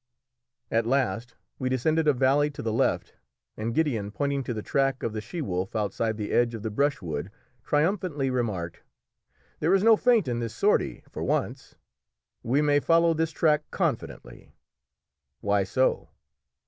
At 0.71 0.87
last 0.87 1.35
we 1.59 1.69
descended 1.69 2.07
a 2.07 2.13
valley 2.13 2.49
to 2.49 2.63
the 2.63 2.73
left 2.73 3.13
and 3.55 3.71
Gideon 3.71 4.09
pointing 4.09 4.43
to 4.45 4.53
the 4.55 4.63
track 4.63 5.03
of 5.03 5.13
the 5.13 5.21
she 5.21 5.43
wolf 5.43 5.75
outside 5.75 6.17
the 6.17 6.31
edge 6.31 6.55
of 6.55 6.63
the 6.63 6.71
brushwood, 6.71 7.29
triumphantly 7.63 8.31
remarked 8.31 8.81
"There 9.59 9.75
is 9.75 9.83
no 9.83 9.95
feint 9.95 10.27
in 10.27 10.39
this 10.39 10.55
sortie, 10.55 11.03
for 11.07 11.23
once. 11.23 11.75
We 12.41 12.63
may 12.63 12.79
follow 12.79 13.13
this 13.13 13.29
track 13.29 13.69
confidently." 13.69 14.55
"Why 15.39 15.63
so?" 15.63 16.09